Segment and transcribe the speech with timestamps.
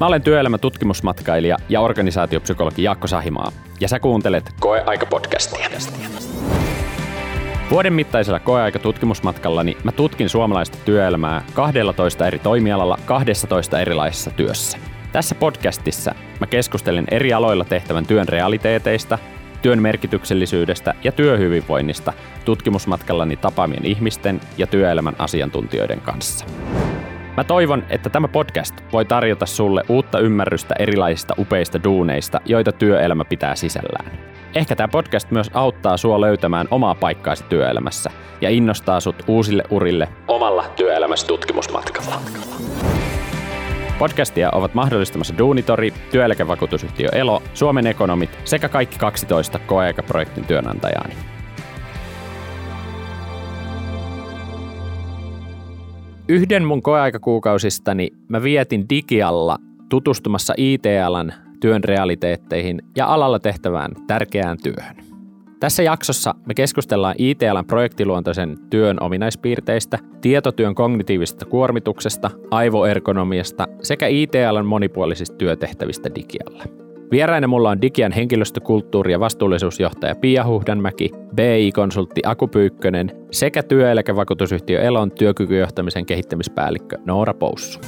[0.00, 5.68] Mä olen työelämän tutkimusmatkailija ja organisaatiopsykologi Jaakko Sahimaa, ja sä kuuntelet Koeaika-podcastia.
[7.70, 14.78] Vuoden mittaisella koeaika-tutkimusmatkallani mä tutkin suomalaista työelämää 12 eri toimialalla 12 erilaisessa työssä.
[15.12, 19.18] Tässä podcastissa mä keskustelen eri aloilla tehtävän työn realiteeteista,
[19.62, 22.12] työn merkityksellisyydestä ja työhyvinvoinnista
[22.44, 26.46] tutkimusmatkallani tapaamien ihmisten ja työelämän asiantuntijoiden kanssa.
[27.36, 33.24] Mä toivon, että tämä podcast voi tarjota sulle uutta ymmärrystä erilaisista upeista duuneista, joita työelämä
[33.24, 34.18] pitää sisällään.
[34.54, 40.08] Ehkä tämä podcast myös auttaa sua löytämään omaa paikkaasi työelämässä ja innostaa sut uusille urille
[40.28, 42.20] omalla työelämässä tutkimusmatkalla.
[43.98, 51.35] Podcastia ovat mahdollistamassa Duunitori, työeläkevakuutusyhtiö Elo, Suomen ekonomit sekä kaikki 12 koeaikaprojektin työnantajaani.
[56.28, 59.58] Yhden mun koeaikakuukausistani mä vietin digialla
[59.88, 64.96] tutustumassa IT-alan työn realiteetteihin ja alalla tehtävään tärkeään työhön.
[65.60, 75.36] Tässä jaksossa me keskustellaan IT-alan projektiluontoisen työn ominaispiirteistä, tietotyön kognitiivisesta kuormituksesta, aivoergonomiasta sekä IT-alan monipuolisista
[75.36, 76.85] työtehtävistä digialla.
[77.10, 85.10] Vieraina mulla on Digian henkilöstökulttuuri- ja vastuullisuusjohtaja Pia Huhdanmäki, BI-konsultti Aku Pyykkönen sekä työeläkevakuutusyhtiö Elon
[85.10, 87.80] työkykyjohtamisen kehittämispäällikkö Noora Poussu.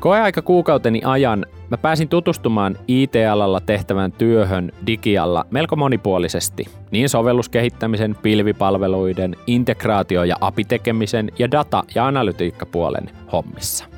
[0.00, 9.36] Koeaika kuukauteni ajan mä pääsin tutustumaan IT-alalla tehtävän työhön digialla melko monipuolisesti, niin sovelluskehittämisen, pilvipalveluiden,
[9.46, 13.89] integraatio- ja apitekemisen ja data- ja analytiikkapuolen hommissa.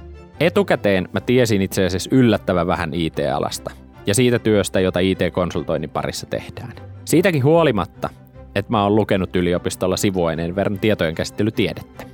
[0.47, 3.71] Etukäteen mä tiesin itse asiassa yllättävän vähän IT-alasta
[4.07, 6.73] ja siitä työstä, jota IT-konsultoinnin parissa tehdään.
[7.05, 8.09] Siitäkin huolimatta,
[8.55, 12.05] että mä oon lukenut yliopistolla sivuaineen verran tietojen käsittelytiedettä.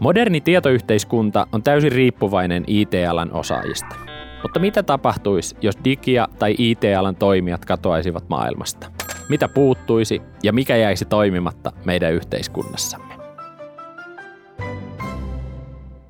[0.00, 3.96] Moderni tietoyhteiskunta on täysin riippuvainen IT-alan osaajista.
[4.42, 8.92] Mutta mitä tapahtuisi, jos digia tai IT-alan toimijat katoaisivat maailmasta?
[9.28, 13.14] Mitä puuttuisi ja mikä jäisi toimimatta meidän yhteiskunnassamme?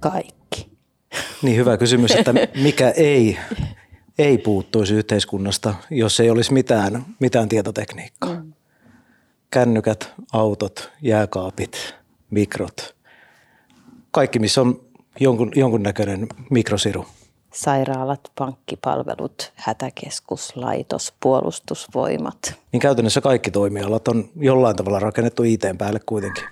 [0.01, 0.42] Kaikki.
[1.43, 3.39] Niin hyvä kysymys, että mikä ei,
[4.19, 8.35] ei puuttuisi yhteiskunnasta, jos ei olisi mitään, mitään tietotekniikkaa.
[8.35, 8.53] Mm.
[9.51, 11.95] Kännykät, autot, jääkaapit,
[12.31, 12.95] mikrot,
[14.11, 14.81] kaikki missä on
[15.21, 17.07] jonkun, jonkunnäköinen mikrosiru.
[17.55, 22.55] Sairaalat, pankkipalvelut, hätäkeskus, laitos, puolustusvoimat.
[22.73, 26.45] Niin käytännössä kaikki toimialat on jollain tavalla rakennettu IT päälle kuitenkin.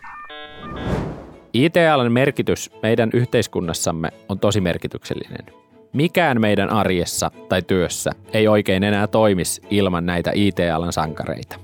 [1.53, 5.47] IT-alan merkitys meidän yhteiskunnassamme on tosi merkityksellinen.
[5.93, 11.57] Mikään meidän arjessa tai työssä ei oikein enää toimisi ilman näitä IT-alan sankareita.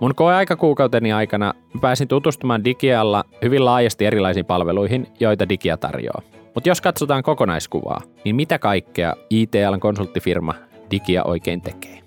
[0.00, 6.22] Mun koeaikakuukauteni aikana pääsin tutustumaan Digialla hyvin laajasti erilaisiin palveluihin, joita Digia tarjoaa.
[6.54, 10.54] Mutta jos katsotaan kokonaiskuvaa, niin mitä kaikkea IT-alan konsulttifirma
[10.90, 11.98] Digia oikein tekee?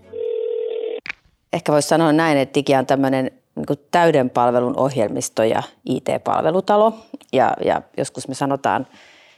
[1.54, 6.94] Ehkä voisi sanoa näin, että Digia on tämmöinen niin täyden palvelun ohjelmisto ja IT-palvelutalo.
[7.34, 8.88] Ja, ja joskus me sanotaan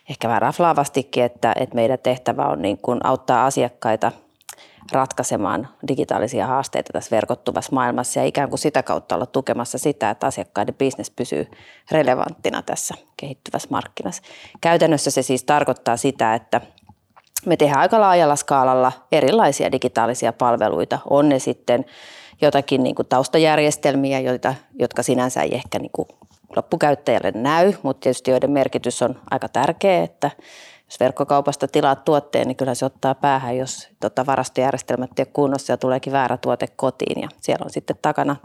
[0.09, 4.11] ehkä vähän raflaavastikin, että, että meidän tehtävä on niin kuin auttaa asiakkaita
[4.91, 10.27] ratkaisemaan digitaalisia haasteita tässä verkottuvassa maailmassa ja ikään kuin sitä kautta olla tukemassa sitä, että
[10.27, 11.47] asiakkaiden bisnes pysyy
[11.91, 14.21] relevanttina tässä kehittyvässä markkinassa.
[14.61, 16.61] Käytännössä se siis tarkoittaa sitä, että
[17.45, 20.99] me tehdään aika laajalla skaalalla erilaisia digitaalisia palveluita.
[21.09, 21.85] On ne sitten
[22.41, 26.07] jotakin niin kuin taustajärjestelmiä, joita, jotka sinänsä ei ehkä niin kuin
[26.55, 30.31] loppukäyttäjälle näy, mutta tietysti joiden merkitys on aika tärkeä, että
[30.85, 35.73] jos verkkokaupasta tilaat tuotteen, niin kyllä se ottaa päähän, jos tota, varastojärjestelmät ei ole kunnossa
[35.73, 37.21] ja tuleekin väärä tuote kotiin.
[37.21, 38.35] Ja siellä on sitten takana,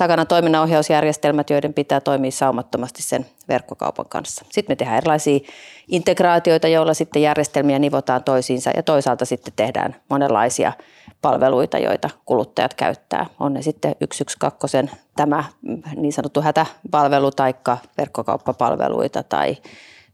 [0.00, 4.44] takana toiminnanohjausjärjestelmät, joiden pitää toimia saumattomasti sen verkkokaupan kanssa.
[4.50, 5.38] Sitten me tehdään erilaisia
[5.88, 10.72] integraatioita, joilla sitten järjestelmiä nivotaan toisiinsa ja toisaalta sitten tehdään monenlaisia
[11.22, 13.26] palveluita, joita kuluttajat käyttää.
[13.40, 15.44] On ne sitten 112 tämä
[15.96, 17.54] niin sanottu hätäpalvelu tai
[17.98, 19.56] verkkokauppapalveluita tai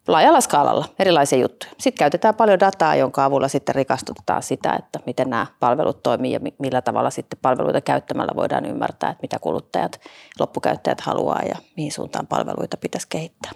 [0.06, 1.72] laajalla skaalalla erilaisia juttuja.
[1.78, 6.40] Sitten käytetään paljon dataa, jonka avulla sitten rikastutetaan sitä, että miten nämä palvelut toimii ja
[6.58, 10.00] millä tavalla sitten palveluita käyttämällä voidaan ymmärtää, että mitä kuluttajat,
[10.40, 13.52] loppukäyttäjät haluaa ja mihin suuntaan palveluita pitäisi kehittää.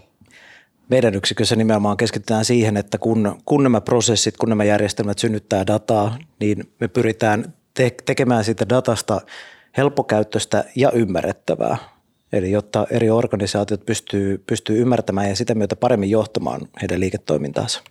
[0.89, 6.17] Meidän yksikössä nimenomaan keskitytään siihen, että kun, kun nämä prosessit, kun nämä järjestelmät synnyttää dataa,
[6.41, 9.21] niin me pyritään te- tekemään siitä datasta
[9.77, 11.77] helppokäyttöistä ja ymmärrettävää.
[12.32, 17.82] Eli jotta eri organisaatiot pystyy, pystyy ymmärtämään ja sitä myötä paremmin johtamaan heidän liiketoimintaansa.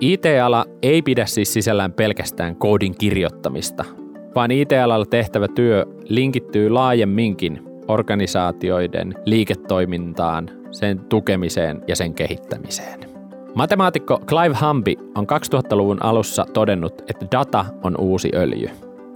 [0.00, 3.84] IT-ala ei pidä siis sisällään pelkästään koodin kirjoittamista,
[4.34, 13.00] vaan IT-alalla tehtävä työ linkittyy laajemminkin organisaatioiden liiketoimintaan, sen tukemiseen ja sen kehittämiseen.
[13.54, 18.70] Matemaatikko Clive Hamby on 2000-luvun alussa todennut, että data on uusi öljy.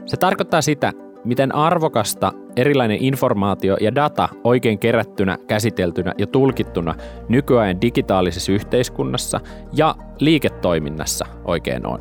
[0.06, 0.92] Se tarkoittaa sitä,
[1.24, 6.94] miten arvokasta erilainen informaatio ja data oikein kerättynä, käsiteltynä ja tulkittuna
[7.28, 9.40] nykyajan digitaalisessa yhteiskunnassa
[9.72, 12.00] ja liiketoiminnassa oikein on.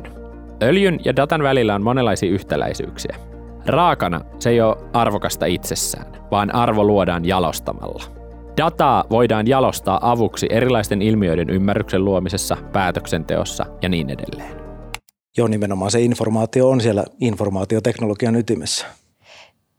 [0.62, 3.16] Öljyn ja datan välillä on monenlaisia yhtäläisyyksiä.
[3.66, 8.02] Raakana se ei ole arvokasta itsessään, vaan arvo luodaan jalostamalla.
[8.56, 14.64] Dataa voidaan jalostaa avuksi erilaisten ilmiöiden ymmärryksen luomisessa, päätöksenteossa ja niin edelleen.
[15.36, 18.86] Joo, nimenomaan se informaatio on siellä informaatioteknologian ytimessä.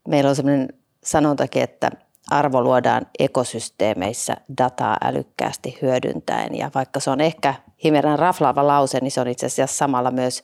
[0.07, 0.69] Meillä on sellainen
[1.03, 1.89] sanontakin, että
[2.31, 6.57] arvo luodaan ekosysteemeissä dataa älykkäästi hyödyntäen.
[6.57, 7.53] Ja vaikka se on ehkä
[7.83, 10.43] himerän raflaava lause, niin se on itse asiassa samalla myös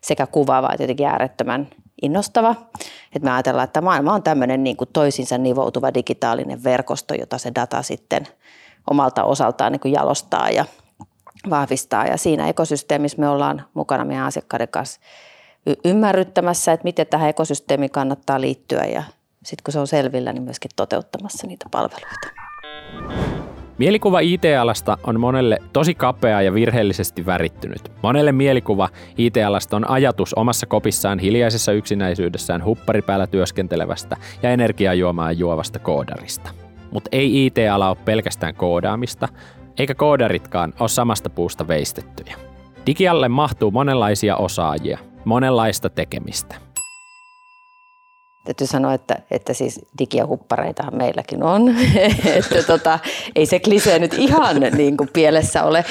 [0.00, 1.68] sekä kuvaava että jotenkin äärettömän
[2.02, 2.54] innostava.
[3.16, 7.52] Että me ajatellaan, että maailma on tämmöinen niin kuin toisinsa nivoutuva digitaalinen verkosto, jota se
[7.54, 8.28] data sitten
[8.90, 10.64] omalta osaltaan niin kuin jalostaa ja
[11.50, 12.06] vahvistaa.
[12.06, 15.00] Ja siinä ekosysteemissä me ollaan mukana meidän asiakkaiden kanssa
[15.84, 19.02] ymmärryttämässä, että miten tähän ekosysteemiin kannattaa liittyä ja
[19.44, 22.42] sitten kun se on selvillä, niin myöskin toteuttamassa niitä palveluita.
[23.78, 27.92] Mielikuva IT-alasta on monelle tosi kapea ja virheellisesti värittynyt.
[28.02, 28.88] Monelle mielikuva
[29.18, 36.50] IT-alasta on ajatus omassa kopissaan hiljaisessa yksinäisyydessään hupparipäällä työskentelevästä ja energiajuomaa juovasta koodarista.
[36.90, 39.28] Mutta ei IT-ala ole pelkästään koodaamista,
[39.78, 42.36] eikä koodaritkaan ole samasta puusta veistettyjä.
[42.86, 46.54] Digialle mahtuu monenlaisia osaajia, monenlaista tekemistä.
[48.44, 51.74] Täytyy sanoa, että, että siis digia huppareitahan meilläkin on.
[52.38, 52.98] että tota,
[53.36, 55.84] ei se klisee nyt ihan niin kuin pielessä ole,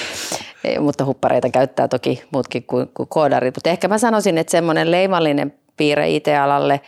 [0.80, 3.56] mutta huppareita käyttää toki muutkin kuin, kuin koodarit.
[3.56, 6.82] Mutta ehkä mä sanoisin, että semmoinen leimallinen piirre IT-alalle,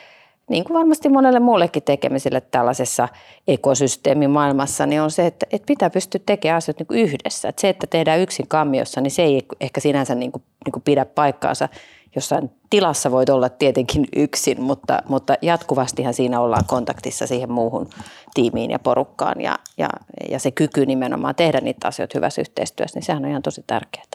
[0.49, 3.07] niin kuin varmasti monelle muullekin tekemiselle tällaisessa
[3.47, 7.49] ekosysteemimaailmassa, niin on se, että, että pitää pystyä tekemään asioita niin kuin yhdessä.
[7.49, 10.83] Että se, että tehdään yksin kammiossa, niin se ei ehkä sinänsä niin kuin, niin kuin
[10.83, 11.69] pidä paikkaansa
[12.15, 17.89] jossain tilassa voit olla tietenkin yksin, mutta, mutta jatkuvastihan siinä ollaan kontaktissa siihen muuhun
[18.33, 19.89] tiimiin ja porukkaan ja, ja,
[20.29, 24.05] ja se kyky nimenomaan tehdä niitä asioita hyvässä yhteistyössä, niin sehän on ihan tosi tärkeää.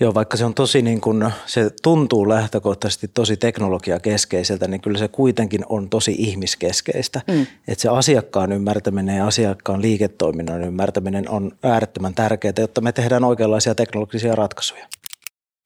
[0.00, 5.08] Joo, vaikka se on tosi niin kuin, se tuntuu lähtökohtaisesti tosi teknologiakeskeiseltä, niin kyllä se
[5.08, 7.20] kuitenkin on tosi ihmiskeskeistä.
[7.28, 7.46] Mm.
[7.68, 13.74] Että se asiakkaan ymmärtäminen ja asiakkaan liiketoiminnan ymmärtäminen on äärettömän tärkeää, jotta me tehdään oikeanlaisia
[13.74, 14.86] teknologisia ratkaisuja.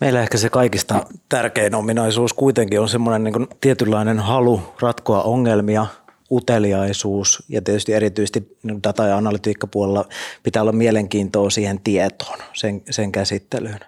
[0.00, 5.86] Meillä ehkä se kaikista tärkein ominaisuus kuitenkin on semmoinen niin tietynlainen halu ratkoa ongelmia,
[6.30, 10.04] uteliaisuus ja tietysti erityisesti data- ja analytiikkapuolella
[10.42, 13.80] pitää olla mielenkiintoa siihen tietoon, sen, sen käsittelyyn.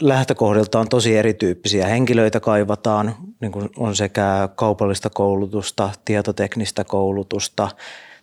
[0.00, 7.68] Lähtökohdilta on tosi erityyppisiä henkilöitä kaivataan, niin kuin on sekä kaupallista koulutusta, tietoteknistä koulutusta,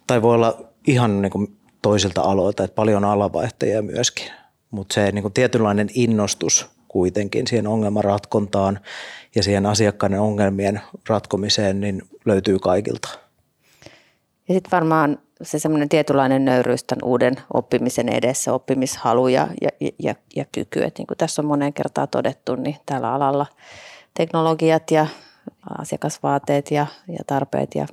[0.07, 4.31] tai voi olla ihan niin kuin toisilta aloilta, että paljon alavaihtajia myöskin.
[4.71, 8.79] Mutta se niin kuin tietynlainen innostus kuitenkin siihen ongelmanratkontaan
[9.35, 13.09] ja siihen asiakkaiden ongelmien ratkomiseen niin löytyy kaikilta.
[14.47, 19.69] Ja sitten varmaan se semmoinen tietynlainen nöyryys tämän uuden oppimisen edessä, oppimishalu ja, ja,
[20.03, 20.83] ja, ja kyky.
[20.83, 23.45] Et niin kuin tässä on moneen kertaan todettu, niin tällä alalla
[24.13, 25.07] teknologiat ja
[25.79, 27.87] asiakasvaateet ja, ja tarpeet ja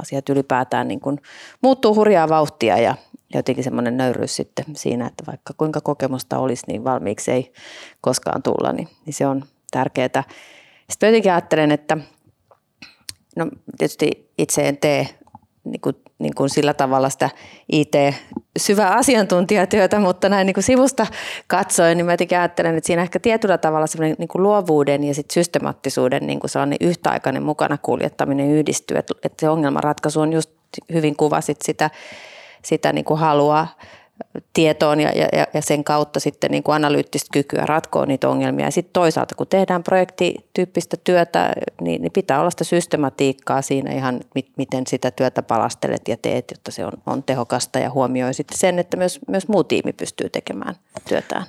[0.00, 1.18] asiat ylipäätään niin kuin
[1.62, 2.94] muuttuu hurjaa vauhtia ja,
[3.34, 7.52] jotenkin semmoinen nöyryys sitten siinä, että vaikka kuinka kokemusta olisi, niin valmiiksi ei
[8.00, 10.24] koskaan tulla, niin, niin se on tärkeää.
[10.90, 11.96] Sitten jotenkin ajattelen, että
[13.36, 13.46] no
[13.78, 15.08] tietysti itse en tee
[15.64, 17.30] niin kuin, niin kuin sillä tavalla sitä
[18.56, 21.06] IT-syvää asiantuntijatyötä, mutta näin niin kuin sivusta
[21.46, 25.14] katsoen, niin mä jotenkin ajattelen, että siinä ehkä tietyllä tavalla semmoinen niin kuin luovuuden ja
[25.14, 30.50] sit systemaattisuuden niin kuin sellainen yhtäaikainen mukana kuljettaminen yhdistyy, että, että se ongelmanratkaisu on just
[30.92, 31.90] hyvin kuvasit sitä
[32.64, 33.66] sitä niin kuin halua
[34.52, 38.66] tietoon ja, ja, ja sen kautta sitten niin kuin analyyttistä kykyä ratkoa niitä ongelmia.
[38.66, 44.20] Ja sitten toisaalta, kun tehdään projektityyppistä työtä, niin, niin pitää olla sitä systematiikkaa siinä ihan,
[44.56, 48.78] miten sitä työtä palastelet ja teet, jotta se on, on tehokasta ja huomioi sitten sen,
[48.78, 50.74] että myös, myös muu tiimi pystyy tekemään
[51.08, 51.46] työtään.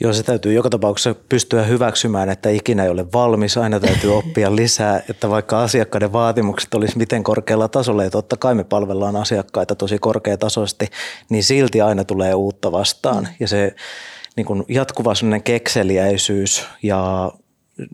[0.00, 4.56] Joo, se täytyy joka tapauksessa pystyä hyväksymään, että ikinä ei ole valmis, aina täytyy oppia
[4.56, 9.74] lisää, että vaikka asiakkaiden vaatimukset olisi miten korkealla tasolla, ja totta kai me palvellaan asiakkaita
[9.74, 10.88] tosi korkeatasoisesti,
[11.28, 13.28] niin silti aina tulee uutta vastaan.
[13.40, 13.74] Ja se
[14.36, 15.12] niin kuin jatkuva
[15.44, 17.32] kekseliäisyys ja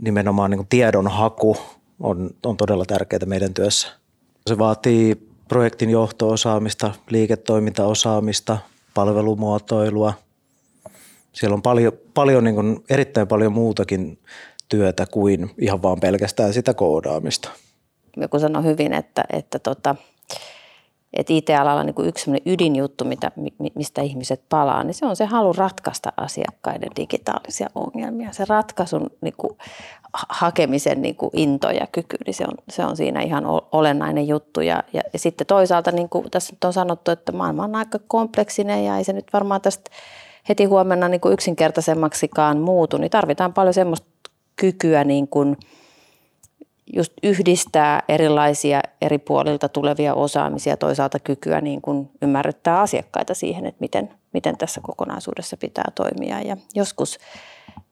[0.00, 1.56] nimenomaan niin kuin tiedon haku
[2.00, 3.88] on, on todella tärkeää meidän työssä.
[4.46, 8.58] Se vaatii projektin johto-osaamista, liiketoimintaosaamista,
[8.94, 10.14] palvelumuotoilua–
[11.32, 14.18] siellä on paljon, paljon niin kuin, erittäin paljon muutakin
[14.68, 17.50] työtä kuin ihan vaan pelkästään sitä koodaamista.
[18.16, 19.96] Joku sanoi hyvin, että, että tota,
[21.12, 23.32] että IT-alalla niin yksi ydinjuttu, mitä,
[23.74, 28.32] mistä ihmiset palaa, niin se on se halu ratkaista asiakkaiden digitaalisia ongelmia.
[28.32, 29.58] Se ratkaisun niin kuin,
[30.28, 34.60] hakemisen niin kuin into ja kyky, niin se on, se on siinä ihan olennainen juttu.
[34.60, 37.98] Ja, ja, ja sitten toisaalta, niin kuin tässä nyt on sanottu, että maailma on aika
[38.06, 39.90] kompleksinen ja ei se nyt varmaan tästä
[40.50, 44.08] heti huomenna niin kuin yksinkertaisemmaksikaan muutu, niin tarvitaan paljon semmoista
[44.56, 45.56] kykyä niin kuin–
[46.92, 53.80] just yhdistää erilaisia eri puolilta tulevia osaamisia, toisaalta kykyä niin kuin ymmärryttää asiakkaita siihen, että
[53.80, 56.40] miten, miten tässä kokonaisuudessa pitää toimia.
[56.40, 57.18] Ja joskus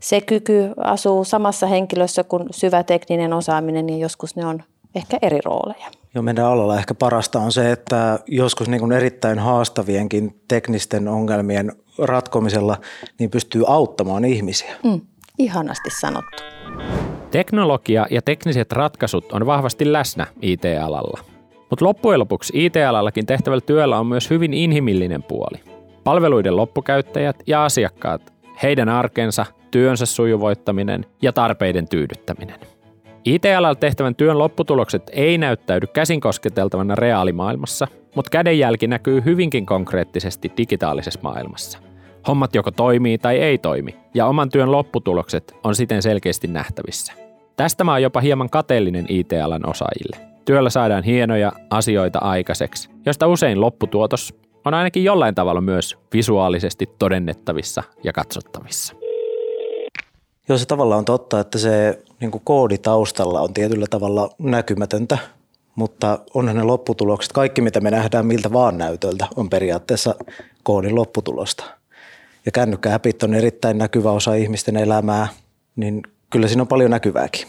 [0.00, 4.62] se kyky asuu samassa henkilössä kuin syvä tekninen osaaminen ja joskus ne on
[4.95, 5.91] ehkä eri rooleja.
[6.15, 11.73] Jo meidän alalla ehkä parasta on se, että joskus niin kuin erittäin haastavienkin teknisten ongelmien
[11.99, 12.77] ratkomisella
[13.19, 14.77] niin pystyy auttamaan ihmisiä.
[14.85, 15.00] Mm,
[15.38, 16.43] ihanasti sanottu.
[17.31, 21.21] Teknologia ja tekniset ratkaisut on vahvasti läsnä IT-alalla.
[21.71, 25.61] Mutta loppujen lopuksi IT-alallakin tehtävällä työllä on myös hyvin inhimillinen puoli.
[26.05, 32.61] Palveluiden loppukäyttäjät ja asiakkaat, heidän arkensa, työnsä sujuvoittaminen ja tarpeiden tyydyttäminen.
[33.25, 41.21] IT-alalla tehtävän työn lopputulokset ei näyttäydy käsin kosketeltavana reaalimaailmassa, mutta kädenjälki näkyy hyvinkin konkreettisesti digitaalisessa
[41.23, 41.79] maailmassa.
[42.29, 47.13] Hommat joko toimii tai ei toimi, ja oman työn lopputulokset on siten selkeästi nähtävissä.
[47.57, 50.17] Tästä mä oon jopa hieman kateellinen IT-alan osaajille.
[50.45, 54.35] Työllä saadaan hienoja asioita aikaiseksi, josta usein lopputuotos
[54.65, 58.95] on ainakin jollain tavalla myös visuaalisesti todennettavissa ja katsottavissa.
[60.49, 65.19] Joo, se tavallaan on totta, että se niin kuin koodi taustalla on tietyllä tavalla näkymätöntä,
[65.75, 70.15] mutta onhan ne lopputulokset, kaikki mitä me nähdään miltä vaan näytöltä, on periaatteessa
[70.63, 71.65] koodin lopputulosta
[72.47, 75.29] ja kännykkähäpit on erittäin näkyvä osa ihmisten elämää,
[75.77, 77.47] niin kyllä siinä on paljon näkyvääkin.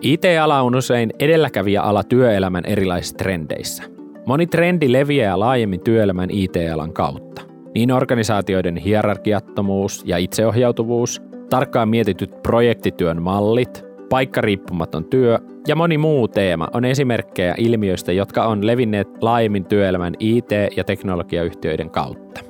[0.00, 3.82] IT-ala on usein edelläkävijä ala työelämän erilaisissa trendeissä.
[4.26, 7.42] Moni trendi leviää laajemmin työelämän IT-alan kautta.
[7.74, 16.68] Niin organisaatioiden hierarkiattomuus ja itseohjautuvuus, tarkkaan mietityt projektityön mallit, paikkariippumaton työ ja moni muu teema
[16.72, 22.40] on esimerkkejä ilmiöistä, jotka on levinneet laajemmin työelämän IT- ja teknologiayhtiöiden kautta.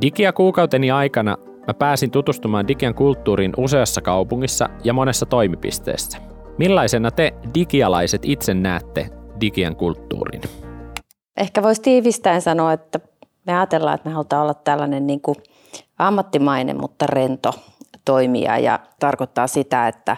[0.00, 6.18] Digia kuukauteni aikana mä pääsin tutustumaan Digian kulttuuriin useassa kaupungissa ja monessa toimipisteessä.
[6.58, 10.40] Millaisena te digialaiset itse näette Digian kulttuurin?
[11.36, 13.00] Ehkä voisi tiivistäen sanoa, että
[13.46, 15.36] me ajatellaan, että me halutaan olla tällainen niin kuin
[15.98, 17.50] ammattimainen, mutta rento
[18.04, 20.16] toimija ja tarkoittaa sitä, että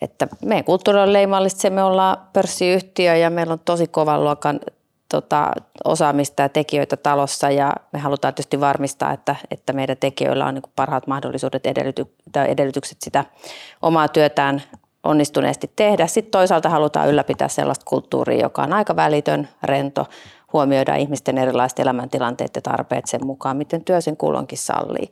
[0.00, 4.60] että meidän kulttuuri on leimallista, me ollaan pörssiyhtiö ja meillä on tosi kovan luokan
[5.08, 5.50] tota,
[5.84, 10.62] osaamista ja tekijöitä talossa ja me halutaan tietysti varmistaa, että, että meidän tekijöillä on niin
[10.76, 12.14] parhaat mahdollisuudet edellyty,
[12.48, 13.24] edellytykset sitä
[13.82, 14.62] omaa työtään
[15.02, 16.06] onnistuneesti tehdä.
[16.06, 20.06] Sitten toisaalta halutaan ylläpitää sellaista kulttuuria, joka on aika välitön, rento,
[20.52, 25.10] huomioida ihmisten erilaiset elämäntilanteet ja tarpeet sen mukaan, miten työ sen kulloinkin sallii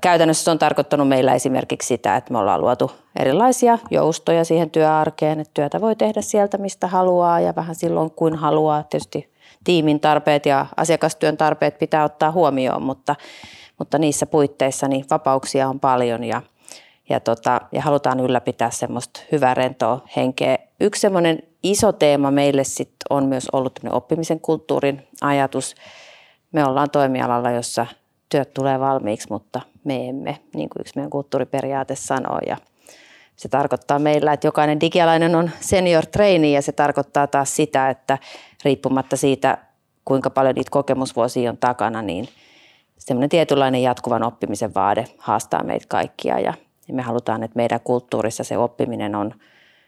[0.00, 5.40] käytännössä se on tarkoittanut meillä esimerkiksi sitä, että me ollaan luotu erilaisia joustoja siihen työarkeen,
[5.40, 8.82] että työtä voi tehdä sieltä, mistä haluaa ja vähän silloin kuin haluaa.
[8.82, 9.32] Tietysti
[9.64, 13.16] tiimin tarpeet ja asiakastyön tarpeet pitää ottaa huomioon, mutta,
[13.78, 16.42] mutta niissä puitteissa niin vapauksia on paljon ja,
[17.08, 20.58] ja, tota, ja halutaan ylläpitää semmoista hyvää rentoa henkeä.
[20.80, 25.74] Yksi semmoinen iso teema meille sit on myös ollut oppimisen kulttuurin ajatus.
[26.52, 27.86] Me ollaan toimialalla, jossa–
[28.30, 32.38] työt tulee valmiiksi, mutta me emme, niin kuin yksi meidän kulttuuriperiaate sanoo.
[32.46, 32.56] Ja
[33.36, 38.18] se tarkoittaa meillä, että jokainen digialainen on senior trainee ja se tarkoittaa taas sitä, että
[38.64, 39.58] riippumatta siitä,
[40.04, 42.28] kuinka paljon niitä kokemusvuosia on takana, niin
[42.98, 46.54] semmoinen tietynlainen jatkuvan oppimisen vaade haastaa meitä kaikkia ja
[46.92, 49.34] me halutaan, että meidän kulttuurissa se oppiminen on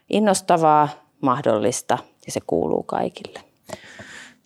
[0.09, 0.89] innostavaa,
[1.21, 3.39] mahdollista ja se kuuluu kaikille.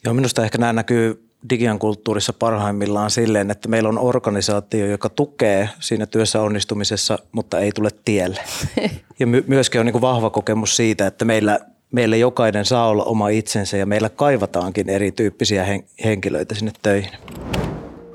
[0.03, 5.69] Joo, minusta ehkä nämä näkyy Digian kulttuurissa parhaimmillaan silleen, että meillä on organisaatio, joka tukee
[5.79, 8.41] siinä työssä onnistumisessa, mutta ei tule tielle.
[9.19, 11.59] Ja my- myöskin on niin kuin vahva kokemus siitä, että meillä,
[11.91, 17.11] meillä jokainen saa olla oma itsensä ja meillä kaivataankin erityyppisiä hen- henkilöitä sinne töihin.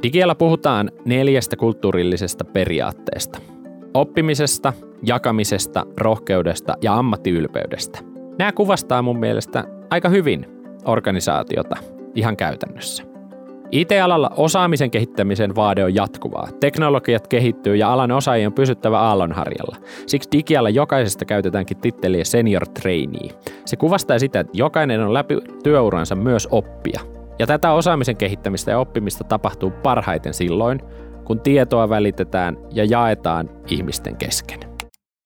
[0.03, 3.39] Digialla puhutaan neljästä kulttuurillisesta periaatteesta.
[3.95, 7.99] Oppimisesta, jakamisesta, rohkeudesta ja ammattiylpeydestä.
[8.39, 10.47] Nämä kuvastaa mun mielestä aika hyvin
[10.85, 11.77] organisaatiota
[12.15, 13.12] ihan käytännössä.
[13.73, 16.49] IT-alalla osaamisen kehittämisen vaade on jatkuvaa.
[16.61, 19.77] Teknologiat kehittyy ja alan osaajien on pysyttävä aallonharjalla.
[20.07, 23.31] Siksi digialla jokaisesta käytetäänkin titteliä senior trainee.
[23.65, 27.01] Se kuvastaa sitä, että jokainen on läpi työuransa myös oppia.
[27.39, 30.81] Ja tätä osaamisen kehittämistä ja oppimista tapahtuu parhaiten silloin,
[31.25, 34.61] kun tietoa välitetään ja jaetaan ihmisten kesken.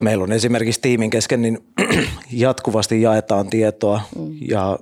[0.03, 1.59] Meillä on esimerkiksi tiimin kesken, niin
[2.33, 4.35] jatkuvasti jaetaan tietoa mm.
[4.51, 4.79] ja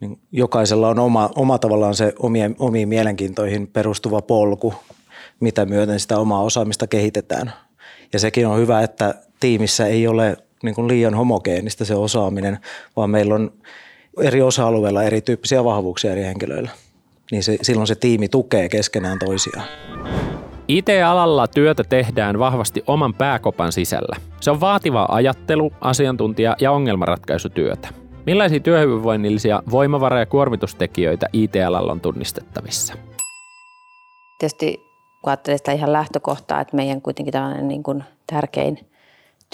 [0.00, 4.74] niin jokaisella on oma, oma tavallaan se omien, omiin mielenkiintoihin perustuva polku,
[5.40, 7.52] mitä myöten sitä omaa osaamista kehitetään.
[8.12, 12.58] Ja sekin on hyvä, että tiimissä ei ole niin kuin liian homogeenista se osaaminen,
[12.96, 13.52] vaan meillä on
[14.22, 16.70] eri osa-alueilla erityyppisiä vahvuuksia eri henkilöillä.
[17.30, 19.66] Niin se, silloin se tiimi tukee keskenään toisiaan.
[20.68, 24.16] IT-alalla työtä tehdään vahvasti oman pääkopan sisällä.
[24.40, 28.05] Se on vaativaa ajattelu, asiantuntija- ja ongelmanratkaisutyötä.
[28.26, 32.94] Millaisia työhyvinvoinnillisia voimavara- ja kuormitustekijöitä IT-alalla on tunnistettavissa?
[34.38, 34.76] Tietysti
[35.22, 38.90] kun ajattelee sitä ihan lähtökohtaa, että meidän kuitenkin tällainen niin kuin tärkein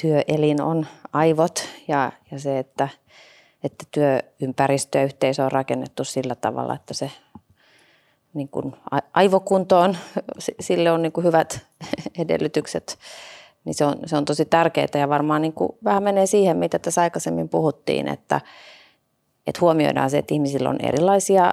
[0.02, 2.88] työelin on aivot ja, ja se, että,
[3.64, 7.10] että työympäristö ja yhteisö on rakennettu sillä tavalla, että se
[8.34, 8.74] niin kuin
[9.14, 9.96] aivokuntoon,
[10.38, 11.66] sille on niin kuin hyvät
[12.18, 12.98] edellytykset,
[13.64, 16.78] niin se on, se on tosi tärkeää ja varmaan niin kuin vähän menee siihen, mitä
[16.78, 18.40] tässä aikaisemmin puhuttiin, että,
[19.46, 21.52] että huomioidaan se, että ihmisillä on erilaisia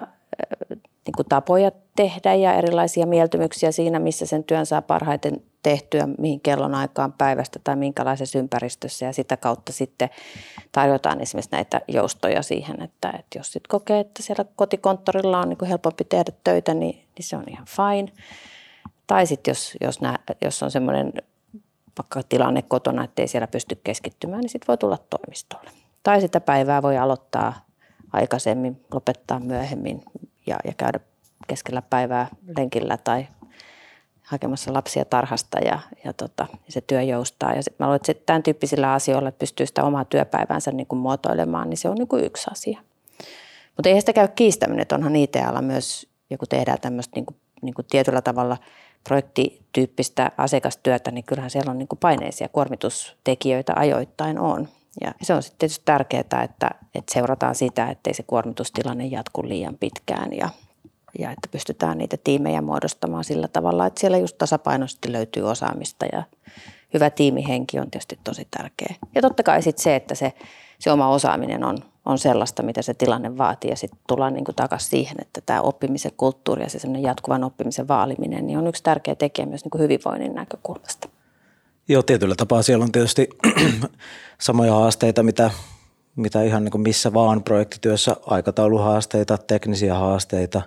[1.06, 6.39] niin kuin tapoja tehdä ja erilaisia mieltymyksiä siinä, missä sen työn saa parhaiten tehtyä, mihin
[6.39, 10.10] kellon aikaan päivästä tai minkälaisessa ympäristössä ja sitä kautta sitten
[10.72, 15.58] tarjotaan esimerkiksi näitä joustoja siihen, että, että jos sitten kokee, että siellä kotikonttorilla on niin
[15.58, 18.12] kuin helpompi tehdä töitä, niin, niin se on ihan fine.
[19.08, 21.13] Tai sitten jos, jos, nää, jos on semmoinen
[22.00, 25.70] vaikka tilanne kotona, että ei siellä pysty keskittymään, niin sitten voi tulla toimistolle.
[26.03, 27.65] Tai sitä päivää voi aloittaa
[28.13, 30.03] aikaisemmin, lopettaa myöhemmin
[30.48, 31.00] ja, ja käydä
[31.48, 32.27] keskellä päivää
[32.58, 33.27] lenkillä tai
[34.22, 37.53] hakemassa lapsia tarhasta ja, ja, tota, ja se työ joustaa.
[37.53, 41.00] Ja sit mä luulen, että tämän tyyppisillä asioilla, että pystyy sitä omaa työpäiväänsä niin kuin
[41.00, 42.79] muotoilemaan, niin se on niin kuin yksi asia.
[43.77, 47.74] Mutta ei sitä käy kiistäminen, että onhan IT-ala myös, joku tehdään tämmöistä niin kuin, niin
[47.74, 48.58] kuin tietyllä tavalla
[49.03, 54.68] projektityyppistä asiakastyötä, niin kyllähän siellä on niin kuin paineisia kuormitustekijöitä ajoittain on.
[55.01, 59.77] Ja se on sitten tietysti tärkeää, että, että seurataan sitä, ettei se kuormitustilanne jatku liian
[59.79, 60.50] pitkään ja,
[61.20, 66.24] ja että pystytään niitä tiimejä muodostamaan sillä tavalla, että siellä just tasapainoisesti löytyy osaamista ja
[66.94, 68.96] hyvä tiimihenki on tietysti tosi tärkeä.
[69.15, 70.33] Ja totta kai sitten se, että se,
[70.79, 74.90] se oma osaaminen on, on sellaista, mitä se tilanne vaatii ja sitten tullaan niin takaisin
[74.90, 79.46] siihen, että tämä oppimisen kulttuuri ja se jatkuvan oppimisen vaaliminen niin on yksi tärkeä tekijä
[79.46, 81.09] myös niin hyvinvoinnin näkökulmasta.
[81.88, 83.29] Joo, tietyllä tapaa siellä on tietysti
[84.42, 85.51] samoja haasteita, mitä,
[86.16, 90.62] mitä ihan niin missä vaan projektityössä, aikatauluhaasteita, teknisiä haasteita,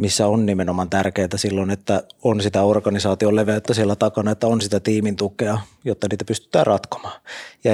[0.00, 4.80] missä on nimenomaan tärkeää silloin, että on sitä organisaation leveyttä siellä takana, että on sitä
[4.80, 7.20] tiimin tukea, jotta niitä pystytään ratkomaan.
[7.64, 7.72] Ja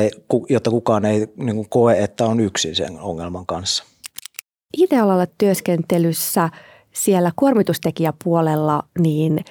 [0.48, 3.84] jotta kukaan ei niin kuin koe, että on yksin sen ongelman kanssa.
[4.76, 6.50] IT-alalla työskentelyssä
[6.92, 9.44] siellä kuormitustekijäpuolella, niin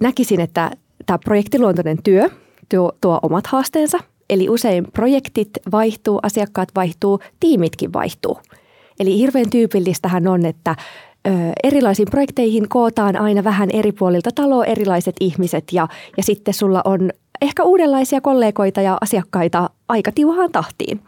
[0.00, 0.70] näkisin, että
[1.06, 2.30] tämä projektiluontoinen työ–
[2.70, 3.98] tuo, tuo omat haasteensa.
[4.30, 8.38] Eli usein projektit vaihtuu, asiakkaat vaihtuu, tiimitkin vaihtuu.
[9.00, 10.76] Eli hirveän tyypillistähän on, että
[11.28, 11.30] ö,
[11.64, 17.10] erilaisiin projekteihin kootaan aina vähän eri puolilta taloa erilaiset ihmiset ja, ja sitten sulla on
[17.42, 21.00] ehkä uudenlaisia kollegoita ja asiakkaita aika tiuhaan tahtiin.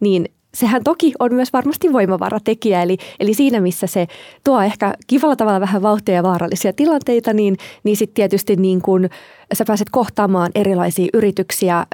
[0.00, 4.06] Niin sehän toki on myös varmasti voimavaratekijä, eli, eli siinä missä se
[4.44, 9.08] tuo ehkä kivalla tavalla vähän vauhtia ja vaarallisia tilanteita, niin, niin sitten tietysti niin kun
[9.54, 11.86] sä pääset kohtaamaan erilaisia yrityksiä,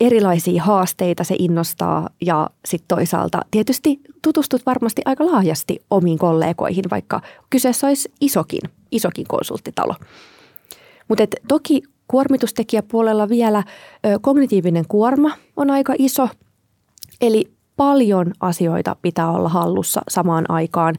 [0.00, 7.20] erilaisia haasteita se innostaa ja sitten toisaalta tietysti tutustut varmasti aika laajasti omiin kollegoihin, vaikka
[7.50, 8.60] kyseessä olisi isokin,
[8.90, 9.94] isokin konsulttitalo.
[11.08, 16.28] Mutta toki kuormitustekijäpuolella vielä ö, kognitiivinen kuorma on aika iso,
[17.20, 17.44] eli
[17.76, 20.94] paljon asioita pitää olla hallussa samaan aikaan.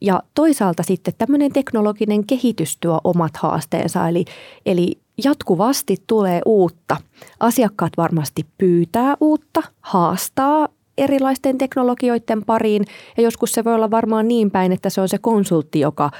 [0.00, 4.24] Ja toisaalta sitten tämmöinen teknologinen kehitys tuo omat haasteensa, eli,
[4.66, 6.96] eli jatkuvasti tulee uutta.
[7.40, 12.84] Asiakkaat varmasti pyytää uutta, haastaa erilaisten teknologioiden pariin
[13.16, 16.10] ja joskus se voi olla varmaan niin päin, että se on se konsultti, joka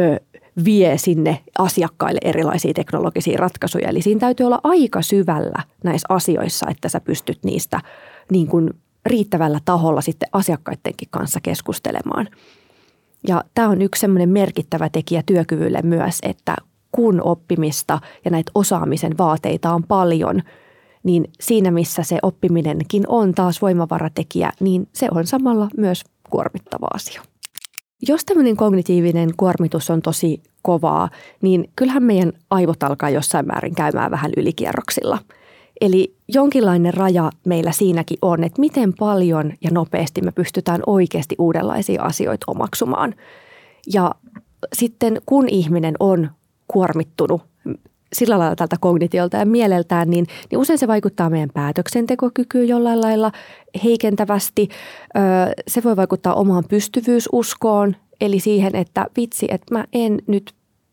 [0.00, 0.20] ö,
[0.64, 3.88] vie sinne asiakkaille erilaisia teknologisia ratkaisuja.
[3.88, 7.80] Eli siinä täytyy olla aika syvällä näissä asioissa, että sä pystyt niistä
[8.30, 8.70] niin kuin
[9.06, 12.28] riittävällä taholla sitten asiakkaidenkin kanssa keskustelemaan.
[13.28, 16.56] Ja tämä on yksi semmoinen merkittävä tekijä työkyvylle myös, että
[16.92, 20.42] kun oppimista ja näitä osaamisen vaateita on paljon,
[21.02, 27.22] niin siinä missä se oppiminenkin on taas voimavaratekijä, niin se on samalla myös kuormittava asia.
[28.08, 31.10] Jos tämmöinen kognitiivinen kuormitus on tosi kovaa,
[31.42, 35.18] niin kyllähän meidän aivot alkaa jossain määrin käymään vähän ylikierroksilla–
[35.82, 42.02] Eli jonkinlainen raja meillä siinäkin on, että miten paljon ja nopeasti me pystytään oikeasti uudenlaisia
[42.02, 43.14] asioita omaksumaan.
[43.92, 44.14] Ja
[44.72, 46.30] sitten kun ihminen on
[46.68, 47.42] kuormittunut
[48.12, 53.32] sillä lailla tältä kognitiolta ja mieleltään, niin, niin usein se vaikuttaa meidän päätöksentekokykyyn jollain lailla
[53.84, 54.68] heikentävästi.
[55.68, 60.52] Se voi vaikuttaa omaan pystyvyysuskoon, eli siihen, että vitsi, että mä en nyt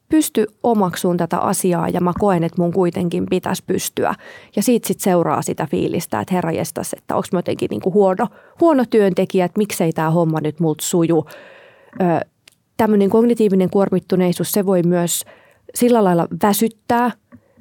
[0.10, 4.16] pysty omaksuun tätä asiaa ja mä koen, että mun kuitenkin pitäisi pystyä.
[4.56, 7.94] Ja siitä sitten seuraa sitä fiilistä, että herra jestas, että onko mä jotenkin niin kuin
[7.94, 8.28] huono,
[8.62, 11.26] huono työntekijä, että miksei tämä homma nyt multa suju.
[12.78, 15.26] Tämmöinen kognitiivinen kuormittuneisuus, se voi myös
[15.76, 17.12] sillä lailla väsyttää,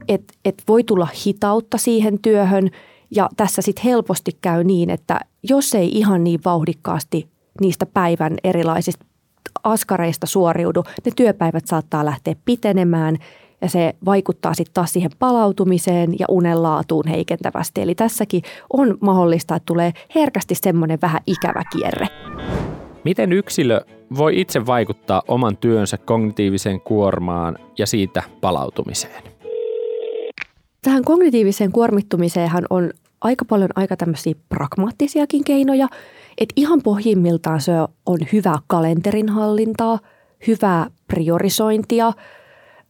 [0.08, 2.70] että, että voi tulla hitautta siihen työhön.
[3.10, 7.28] Ja tässä sitten helposti käy niin, että jos ei ihan niin vauhdikkaasti
[7.60, 9.06] niistä päivän erilaisista
[9.64, 13.18] askareista suoriudu, ne työpäivät saattaa lähteä pitenemään
[13.60, 17.82] ja se vaikuttaa sitten taas siihen palautumiseen ja unenlaatuun heikentävästi.
[17.82, 18.42] Eli tässäkin
[18.72, 22.06] on mahdollista, että tulee herkästi semmoinen vähän ikävä kierre.
[23.04, 23.80] Miten yksilö
[24.16, 29.22] voi itse vaikuttaa oman työnsä kognitiiviseen kuormaan ja siitä palautumiseen?
[30.82, 35.88] Tähän kognitiiviseen kuormittumiseenhan on aika paljon aika tämmöisiä pragmaattisiakin keinoja.
[36.38, 37.72] Että ihan pohjimmiltaan se
[38.06, 39.98] on hyvää kalenterin hallintaa,
[40.46, 42.12] hyvää priorisointia.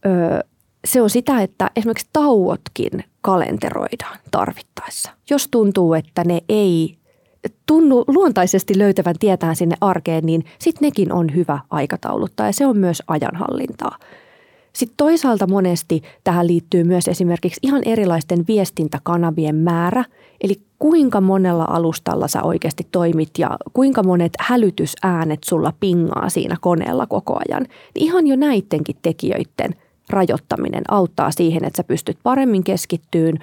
[0.05, 0.39] Öö,
[0.85, 5.11] se on sitä, että esimerkiksi tauotkin kalenteroidaan tarvittaessa.
[5.29, 6.98] Jos tuntuu, että ne ei
[7.65, 12.77] tunnu luontaisesti löytävän tietään sinne arkeen, niin sitten nekin on hyvä aikatauluttaa ja se on
[12.77, 13.97] myös ajanhallintaa.
[14.73, 20.03] Sitten toisaalta monesti tähän liittyy myös esimerkiksi ihan erilaisten viestintäkanavien määrä,
[20.41, 27.07] eli kuinka monella alustalla sä oikeasti toimit ja kuinka monet hälytysäänet sulla pingaa siinä koneella
[27.07, 27.63] koko ajan.
[27.63, 29.75] Niin ihan jo näidenkin tekijöiden
[30.09, 33.39] rajoittaminen auttaa siihen, että sä pystyt paremmin keskittyyn.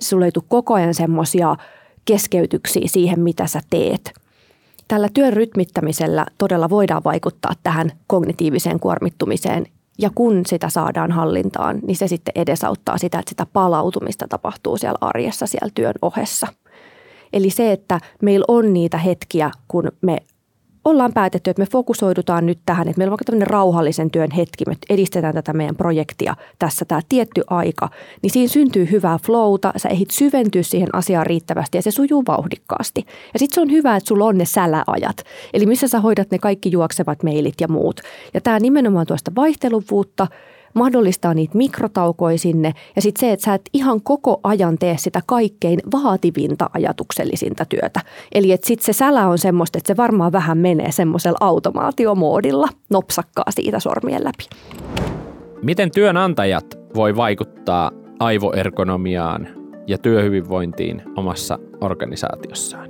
[0.00, 1.56] Sulla ei tule koko ajan semmoisia
[2.04, 4.12] keskeytyksiä siihen, mitä sä teet.
[4.88, 9.66] Tällä työn rytmittämisellä todella voidaan vaikuttaa tähän kognitiiviseen kuormittumiseen
[9.98, 14.98] ja kun sitä saadaan hallintaan, niin se sitten edesauttaa sitä, että sitä palautumista tapahtuu siellä
[15.00, 16.46] arjessa siellä työn ohessa.
[17.32, 20.18] Eli se, että meillä on niitä hetkiä, kun me
[20.84, 24.76] ollaan päätetty, että me fokusoidutaan nyt tähän, että meillä on tämmöinen rauhallisen työn hetki, me
[24.90, 27.88] edistetään tätä meidän projektia tässä tämä tietty aika,
[28.22, 33.06] niin siinä syntyy hyvää flowta, sä ehdit syventyä siihen asiaan riittävästi ja se sujuu vauhdikkaasti.
[33.32, 36.38] Ja sitten se on hyvä, että sulla on ne säläajat, eli missä sä hoidat ne
[36.38, 38.00] kaikki juoksevat mailit ja muut.
[38.34, 40.26] Ja tämä nimenomaan tuosta vaihteluvuutta–
[40.74, 45.22] mahdollistaa niitä mikrotaukoja sinne ja sitten se, että sä et ihan koko ajan tee sitä
[45.26, 48.00] kaikkein vaativinta ajatuksellisinta työtä.
[48.32, 53.44] Eli että sitten se sälä on semmoista, että se varmaan vähän menee semmoisella automaatiomoodilla, nopsakkaa
[53.50, 54.44] siitä sormien läpi.
[55.62, 59.48] Miten työnantajat voi vaikuttaa aivoergonomiaan
[59.86, 62.88] ja työhyvinvointiin omassa organisaatiossaan?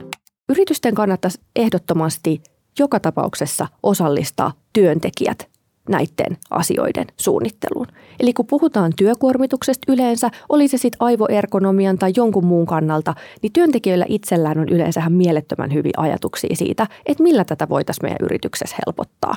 [0.48, 2.42] Yritysten kannattaisi ehdottomasti
[2.78, 5.49] joka tapauksessa osallistaa työntekijät
[5.90, 7.86] näiden asioiden suunnitteluun.
[8.20, 14.06] Eli kun puhutaan työkuormituksesta yleensä, oli se sitten aivoergonomian tai jonkun muun kannalta, niin työntekijöillä
[14.08, 19.34] itsellään on yleensä mielettömän hyviä ajatuksia siitä, että millä tätä voitaisiin meidän yrityksessä helpottaa.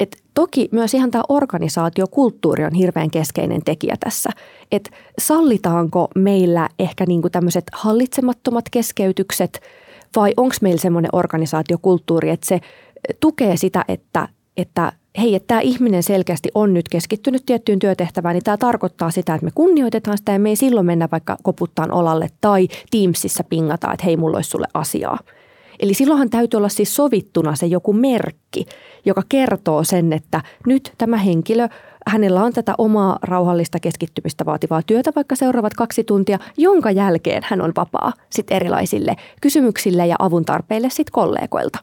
[0.00, 4.30] Et toki myös ihan tämä organisaatiokulttuuri on hirveän keskeinen tekijä tässä.
[4.72, 9.60] Että sallitaanko meillä ehkä niinku tämmöiset hallitsemattomat keskeytykset
[10.16, 12.60] vai onko meillä semmoinen organisaatiokulttuuri, että se
[13.20, 18.44] tukee sitä, että, että hei, että tämä ihminen selkeästi on nyt keskittynyt tiettyyn työtehtävään, niin
[18.44, 22.28] tämä tarkoittaa sitä, että me kunnioitetaan sitä ja me ei silloin mennä vaikka koputtaan olalle
[22.40, 25.18] tai Teamsissa pingataan, että hei, mulla olisi sulle asiaa.
[25.80, 28.66] Eli silloinhan täytyy olla siis sovittuna se joku merkki,
[29.04, 31.68] joka kertoo sen, että nyt tämä henkilö,
[32.06, 37.60] hänellä on tätä omaa rauhallista keskittymistä vaativaa työtä vaikka seuraavat kaksi tuntia, jonka jälkeen hän
[37.60, 41.78] on vapaa sit erilaisille kysymyksille ja avun tarpeille kollegoilta.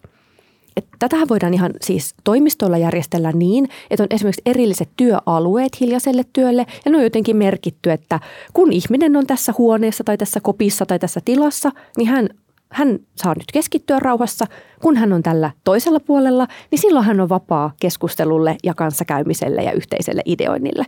[0.99, 6.91] Tätähän voidaan ihan siis toimistolla järjestellä niin, että on esimerkiksi erilliset työalueet hiljaiselle työlle ja
[6.91, 8.19] ne on jotenkin merkitty, että
[8.53, 12.29] kun ihminen on tässä huoneessa tai tässä kopissa tai tässä tilassa, niin hän
[12.69, 14.45] hän saa nyt keskittyä rauhassa.
[14.81, 19.71] Kun hän on tällä toisella puolella, niin silloin hän on vapaa keskustelulle ja kanssakäymiselle ja
[19.71, 20.85] yhteiselle ideoinnille.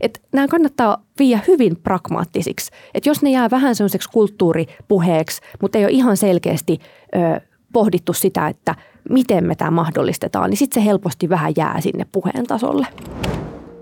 [0.00, 2.70] Et nämä kannattaa viiä hyvin pragmaattisiksi.
[2.94, 6.78] Et jos ne jää vähän sellaiseksi kulttuuripuheeksi, mutta ei ole ihan selkeästi
[7.16, 7.40] ö,
[7.74, 8.74] pohdittu sitä, että
[9.10, 12.86] miten me tämä mahdollistetaan, niin sitten se helposti vähän jää sinne puheen tasolle.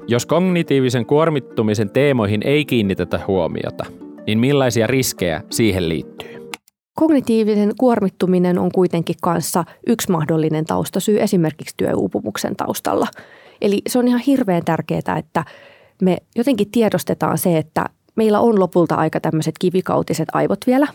[0.09, 3.85] Jos kognitiivisen kuormittumisen teemoihin ei kiinnitetä huomiota,
[4.27, 6.51] niin millaisia riskejä siihen liittyy?
[6.95, 13.07] Kognitiivinen kuormittuminen on kuitenkin kanssa yksi mahdollinen taustasyy esimerkiksi työuupumuksen taustalla.
[13.61, 15.45] Eli se on ihan hirveän tärkeää, että
[16.03, 20.87] me jotenkin tiedostetaan se, että meillä on lopulta aika tämmöiset kivikautiset aivot vielä.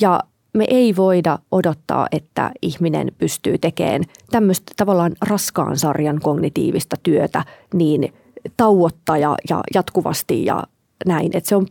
[0.00, 0.20] Ja
[0.54, 8.14] me ei voida odottaa, että ihminen pystyy tekemään tämmöistä tavallaan raskaan sarjan kognitiivista työtä niin
[8.56, 10.62] tauotta ja, ja jatkuvasti ja
[11.06, 11.66] näin, että se on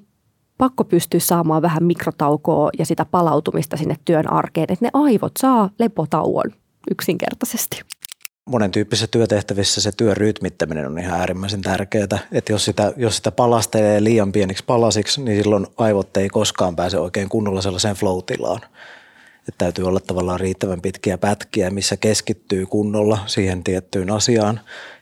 [0.57, 5.69] pakko pystyä saamaan vähän mikrotaukoa ja sitä palautumista sinne työn arkeen, että ne aivot saa
[5.79, 6.51] lepotauon
[6.91, 7.81] yksinkertaisesti.
[8.45, 13.31] Monen tyyppisissä työtehtävissä se työn rytmittäminen on ihan äärimmäisen tärkeää, että jos sitä, jos sitä
[13.31, 18.61] palastelee liian pieniksi palasiksi, niin silloin aivot ei koskaan pääse oikein kunnolla sellaiseen flow-tilaan.
[19.37, 24.59] Että täytyy olla tavallaan riittävän pitkiä pätkiä, missä keskittyy kunnolla siihen tiettyyn asiaan,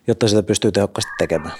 [0.07, 1.55] jotta sitä pystyy tehokkaasti tekemään.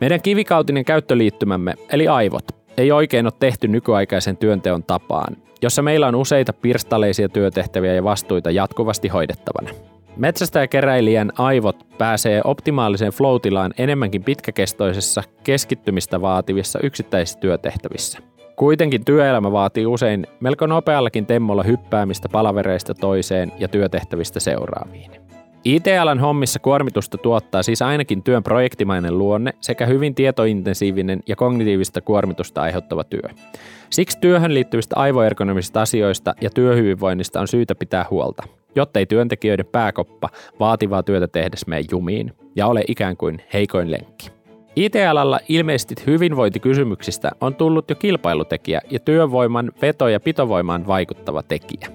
[0.00, 2.44] Meidän kivikautinen käyttöliittymämme, eli aivot,
[2.76, 8.50] ei oikein ole tehty nykyaikaisen työnteon tapaan, jossa meillä on useita pirstaleisia työtehtäviä ja vastuita
[8.50, 9.70] jatkuvasti hoidettavana.
[10.16, 13.36] Metsästäjäkeräilijän aivot pääsee optimaaliseen flow
[13.78, 18.18] enemmänkin pitkäkestoisessa keskittymistä vaativissa yksittäisissä työtehtävissä.
[18.56, 25.10] Kuitenkin työelämä vaatii usein melko nopeallakin temmolla hyppäämistä palavereista toiseen ja työtehtävistä seuraaviin.
[25.64, 32.62] IT-alan hommissa kuormitusta tuottaa siis ainakin työn projektimainen luonne sekä hyvin tietointensiivinen ja kognitiivista kuormitusta
[32.62, 33.28] aiheuttava työ.
[33.90, 38.42] Siksi työhön liittyvistä aivoergonomisista asioista ja työhyvinvoinnista on syytä pitää huolta,
[38.74, 40.28] jottei työntekijöiden pääkoppa
[40.60, 44.30] vaativaa työtä tehdessä mene jumiin ja ole ikään kuin heikoin lenkki.
[44.76, 51.88] IT-alalla ilmeisesti hyvinvointikysymyksistä on tullut jo kilpailutekijä ja työvoiman veto- ja pitovoimaan vaikuttava tekijä.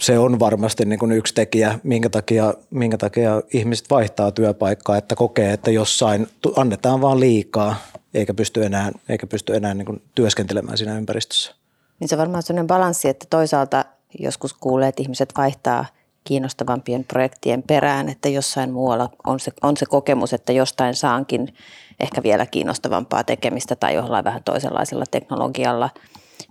[0.00, 5.14] Se on varmasti niin kuin yksi tekijä, minkä takia, minkä takia ihmiset vaihtaa työpaikkaa, että
[5.14, 7.76] kokee, että jossain annetaan vaan liikaa
[8.14, 11.54] eikä pysty enää, eikä pysty enää niin kuin työskentelemään siinä ympäristössä.
[12.00, 13.84] Niin se on varmaan sellainen balanssi, että toisaalta
[14.18, 15.84] joskus kuulee, että ihmiset vaihtaa
[16.24, 21.54] kiinnostavampien projektien perään, että jossain muualla on se, on se kokemus, että jostain saankin
[22.00, 25.90] ehkä vielä kiinnostavampaa tekemistä tai jollain vähän toisenlaisella teknologialla–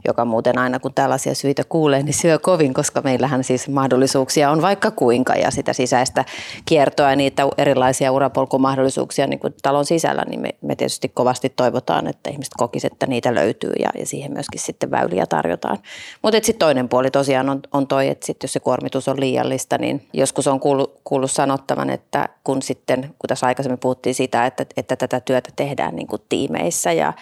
[0.07, 4.61] joka muuten aina kun tällaisia syitä kuulee, niin syö kovin, koska meillähän siis mahdollisuuksia on
[4.61, 6.25] vaikka kuinka ja sitä sisäistä
[6.65, 12.07] kiertoa ja niitä erilaisia urapolkumahdollisuuksia niin kuin talon sisällä, niin me, me tietysti kovasti toivotaan,
[12.07, 15.77] että ihmiset kokisivat, että niitä löytyy ja, ja siihen myöskin sitten väyliä tarjotaan.
[16.21, 19.77] Mutta sitten toinen puoli tosiaan on, on toi, että sit jos se kuormitus on liiallista,
[19.77, 24.65] niin joskus on kuullut, kuullut sanottavan, että kun sitten, kun tässä aikaisemmin puhuttiin sitä, että,
[24.77, 27.13] että tätä työtä tehdään niin kuin tiimeissä ja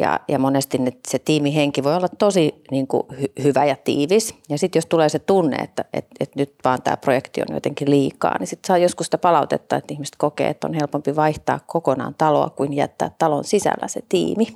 [0.00, 4.34] ja, ja monesti se tiimihenki voi olla tosi niin kuin hy- hyvä ja tiivis.
[4.48, 7.90] Ja sitten jos tulee se tunne, että et, et nyt vaan tämä projekti on jotenkin
[7.90, 12.14] liikaa, niin sitten saa joskus sitä palautetta, että ihmiset kokee, että on helpompi vaihtaa kokonaan
[12.18, 14.46] taloa kuin jättää talon sisällä se tiimi.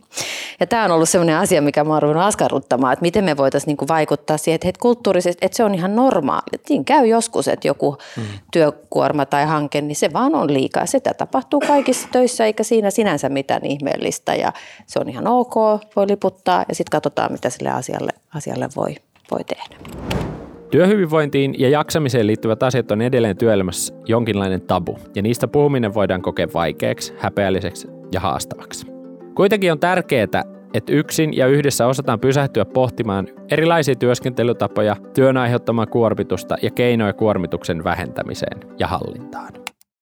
[0.61, 3.88] Ja tämä on ollut sellainen asia, mikä mä oon askarruttamaan, että miten me voitaisiin niin
[3.88, 6.62] vaikuttaa siihen, että, että kulttuurisesti, että se on ihan normaali.
[6.68, 8.24] Niin käy joskus, että joku hmm.
[8.52, 10.87] työkuorma tai hanke, niin se vaan on liikaa.
[10.87, 14.52] Sitä tapahtuu kaikissa töissä, eikä siinä sinänsä mitään ihmeellistä ja
[14.87, 15.55] se on ihan ok,
[15.97, 18.94] voi liputtaa ja sitten katsotaan, mitä sille asialle, asialle voi,
[19.31, 19.77] voi tehdä.
[20.70, 26.47] Työhyvinvointiin ja jaksamiseen liittyvät asiat on edelleen työelämässä jonkinlainen tabu, ja niistä puhuminen voidaan kokea
[26.55, 28.87] vaikeaksi, häpeälliseksi ja haastavaksi.
[29.35, 30.44] Kuitenkin on tärkeää,
[30.75, 37.85] että yksin ja yhdessä osataan pysähtyä pohtimaan erilaisia työskentelytapoja, työn aiheuttamaa kuormitusta ja keinoja kuormituksen
[37.85, 39.53] vähentämiseen ja hallintaan.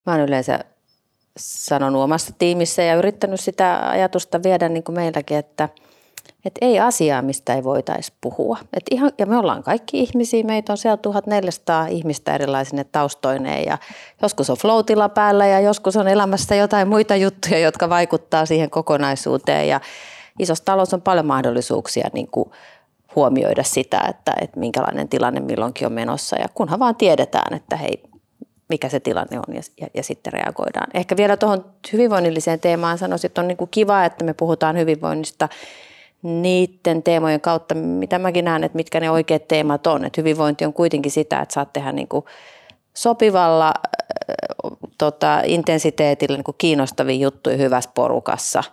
[0.06, 0.58] Mä oon yleensä
[1.38, 5.68] sanonut omassa tiimissä ja yrittänyt sitä ajatusta viedä niin kuin meilläkin, että,
[6.44, 8.58] että ei asiaa, mistä ei voitaisi puhua.
[8.72, 13.78] Et ihan, ja me ollaan kaikki ihmisiä, meitä on siellä 1400 ihmistä erilaisine taustoineen ja
[14.22, 19.68] joskus on flow päällä ja joskus on elämässä jotain muita juttuja, jotka vaikuttaa siihen kokonaisuuteen.
[19.68, 19.80] Ja
[20.38, 22.50] isossa talossa on paljon mahdollisuuksia niin kuin
[23.16, 26.36] huomioida sitä, että, että minkälainen tilanne milloinkin on menossa.
[26.36, 28.02] Ja kunhan vaan tiedetään, että hei,
[28.68, 30.86] mikä se tilanne on ja, ja, ja sitten reagoidaan.
[30.94, 35.48] Ehkä vielä tuohon hyvinvoinnilliseen teemaan sanoisin, että on niin kuin kiva, että me puhutaan hyvinvoinnista
[36.22, 40.04] niiden teemojen kautta, mitä mäkin näen, että mitkä ne oikeat teemat on.
[40.04, 42.24] Että hyvinvointi on kuitenkin sitä, että saat tehdä niin kuin
[42.94, 48.64] sopivalla äh, tota, intensiteetillä niin kuin kiinnostavia juttuja hyvässä porukassa–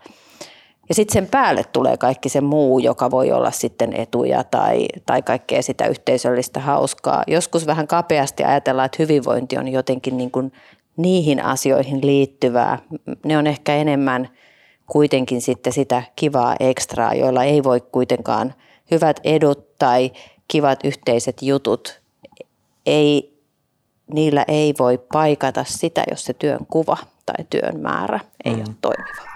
[0.89, 5.21] ja sitten sen päälle tulee kaikki se muu, joka voi olla sitten etuja tai, tai
[5.21, 7.23] kaikkea sitä yhteisöllistä hauskaa.
[7.27, 10.51] Joskus vähän kapeasti ajatellaan, että hyvinvointi on jotenkin niin kuin
[10.97, 12.79] niihin asioihin liittyvää.
[13.25, 14.29] Ne on ehkä enemmän
[14.87, 18.53] kuitenkin sitten sitä kivaa ekstraa, joilla ei voi kuitenkaan
[18.91, 20.11] hyvät edut tai
[20.47, 22.01] kivat yhteiset jutut,
[22.85, 23.39] ei,
[24.13, 28.59] niillä ei voi paikata sitä, jos se työn kuva tai työn määrä ei mm.
[28.59, 29.29] ole toimiva.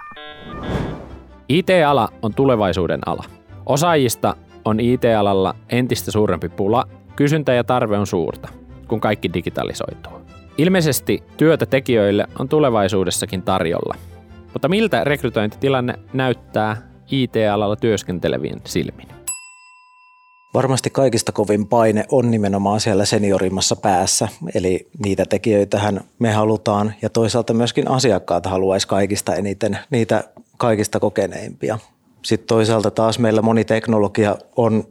[1.49, 3.23] IT-ala on tulevaisuuden ala.
[3.65, 8.49] Osaajista on IT-alalla entistä suurempi pula, kysyntä ja tarve on suurta,
[8.87, 10.13] kun kaikki digitalisoituu.
[10.57, 13.95] Ilmeisesti työtä tekijöille on tulevaisuudessakin tarjolla.
[14.53, 16.77] Mutta miltä rekrytointitilanne näyttää
[17.11, 19.07] IT-alalla työskentelevien silmin?
[20.53, 27.09] Varmasti kaikista kovin paine on nimenomaan siellä seniorimmassa päässä, eli niitä tekijöitähän me halutaan ja
[27.09, 30.23] toisaalta myöskin asiakkaat haluaisi kaikista eniten niitä
[30.57, 31.79] kaikista kokeneimpia.
[32.25, 34.83] Sitten toisaalta taas meillä moni teknologia on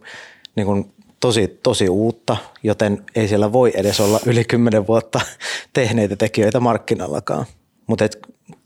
[0.56, 5.20] niin kuin tosi, tosi uutta, joten ei siellä voi edes olla yli kymmenen vuotta
[5.72, 7.46] tehneitä tekijöitä markkinallakaan.
[7.86, 8.04] Mutta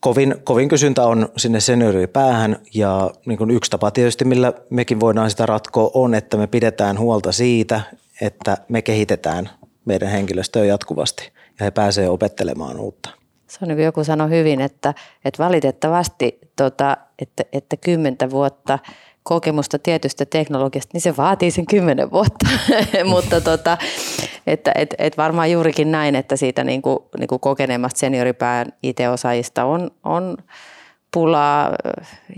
[0.00, 5.30] kovin, kovin kysyntä on sinne senioripäähän ja niin kuin yksi tapa tietysti, millä mekin voidaan
[5.30, 7.80] sitä ratkoa on, että me pidetään huolta siitä,
[8.20, 9.50] että me kehitetään
[9.84, 13.10] meidän henkilöstöä jatkuvasti ja he pääsevät opettelemaan uutta.
[13.46, 18.78] Se on niin joku sanoi hyvin, että, että valitettavasti, tota, että, että kymmentä vuotta
[19.22, 22.46] kokemusta tietystä teknologiasta, niin se vaatii sen kymmenen vuotta.
[23.14, 23.78] Mutta tota,
[24.46, 29.64] että et, et varmaan juurikin näin, että siitä niin kuin, niin kuin kokeneemmasta senioripään IT-osaajista
[29.64, 30.36] on, on
[31.14, 31.72] pulaa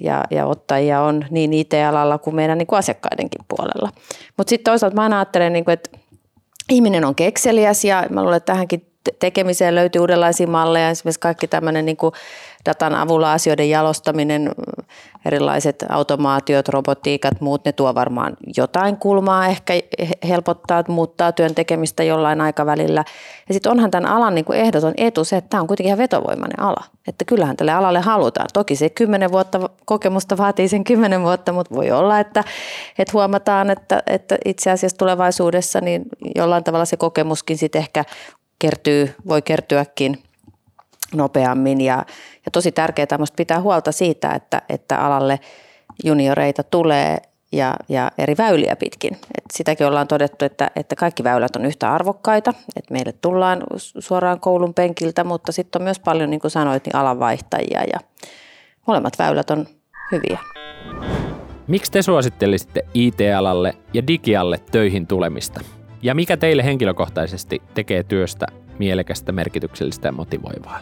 [0.03, 3.91] ja, ja ottajia on niin IT-alalla kuin meidän niin kuin asiakkaidenkin puolella.
[4.37, 5.99] Mutta sitten toisaalta mä aina ajattelen, niin kuin, että
[6.71, 8.87] ihminen on kekseliäs ja mä luulen, että tähänkin
[9.19, 12.13] tekemiseen löytyy uudenlaisia malleja, esimerkiksi kaikki tämmöinen niin kuin
[12.67, 14.51] datan avulla asioiden jalostaminen,
[15.25, 19.73] erilaiset automaatiot, robotiikat, muut, ne tuo varmaan jotain kulmaa, ehkä
[20.29, 23.05] helpottaa, muuttaa työn tekemistä jollain aikavälillä.
[23.49, 25.99] Ja sitten onhan tämän alan niin kuin ehdoton etu se, että tämä on kuitenkin ihan
[25.99, 26.85] vetovoimainen ala.
[27.09, 28.49] Että kyllähän tälle alalle halutaan.
[28.53, 32.45] Toki se kymmenen vuotta kokemusta vaatii sen kymmenen vuotta, mutta voi olla, että,
[32.99, 36.03] että huomataan, että, että itse asiassa tulevaisuudessa niin
[36.37, 38.05] jollain tavalla se kokemuskin sitten ehkä
[38.59, 40.23] kertyy, voi kertyäkin
[41.15, 42.05] nopeammin ja,
[42.45, 45.41] ja tosi tärkeää on pitää huolta siitä, että, että alalle
[46.05, 47.19] junioreita tulee
[47.53, 49.13] ja, ja eri väyliä pitkin.
[49.15, 53.63] Et sitäkin ollaan todettu, että, että kaikki väylät on yhtä arvokkaita, että meille tullaan
[53.99, 57.99] suoraan koulun penkiltä, mutta sitten on myös paljon, niin kuin sanoit, niin alanvaihtajia ja
[58.87, 59.67] molemmat väylät on
[60.13, 60.39] hyviä.
[61.67, 65.61] Miksi te suosittelisitte IT-alalle ja digialle töihin tulemista?
[66.03, 68.47] Ja mikä teille henkilökohtaisesti tekee työstä
[68.79, 70.81] mielekästä, merkityksellistä ja motivoivaa?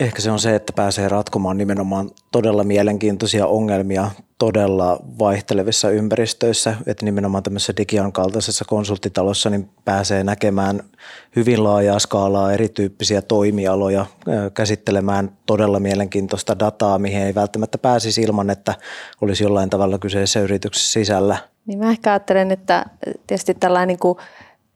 [0.00, 7.04] Ehkä se on se, että pääsee ratkomaan nimenomaan todella mielenkiintoisia ongelmia todella vaihtelevissa ympäristöissä, että
[7.04, 10.80] nimenomaan tämmöisessä Digian kaltaisessa konsulttitalossa niin pääsee näkemään
[11.36, 14.06] hyvin laajaa skaalaa erityyppisiä toimialoja,
[14.54, 18.74] käsittelemään todella mielenkiintoista dataa, mihin ei välttämättä pääsisi ilman, että
[19.20, 21.36] olisi jollain tavalla kyseessä yrityksessä sisällä.
[21.66, 22.86] Niin mä ehkä ajattelen, että
[23.26, 24.18] tietysti tällainen niin kuin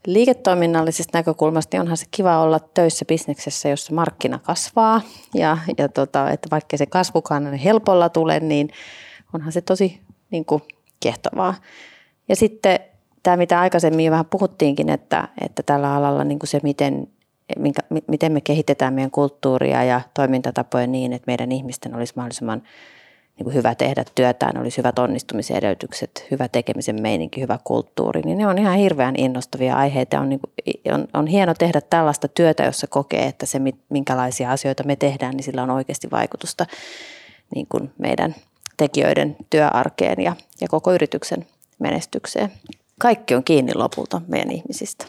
[0.06, 5.00] liiketoiminnallisesta näkökulmasta niin onhan se kiva olla töissä bisneksessä, jossa markkina kasvaa
[5.34, 8.70] ja, ja tota, että vaikka se kasvukaan helpolla tule, niin
[9.32, 10.62] onhan se tosi niin kuin,
[11.00, 11.54] kiehtovaa.
[12.28, 12.78] Ja sitten
[13.22, 17.08] tämä, mitä aikaisemmin jo vähän puhuttiinkin, että, että tällä alalla niin kuin se, miten,
[17.58, 22.62] minkä, miten me kehitetään meidän kulttuuria ja toimintatapoja niin, että meidän ihmisten olisi mahdollisimman–
[23.36, 28.38] niin kuin hyvä tehdä työtään, olisi hyvät onnistumisen edellytykset, hyvä tekemisen meininki, hyvä kulttuuri, niin
[28.38, 30.20] ne on ihan hirveän innostavia aiheita.
[30.20, 34.84] On, niin kuin, on, on hieno tehdä tällaista työtä, jossa kokee, että se minkälaisia asioita
[34.84, 36.66] me tehdään, niin sillä on oikeasti vaikutusta
[37.54, 38.34] niin kuin meidän
[38.76, 41.46] tekijöiden työarkeen ja, ja koko yrityksen
[41.78, 42.52] menestykseen.
[42.98, 45.06] Kaikki on kiinni lopulta meidän ihmisistä.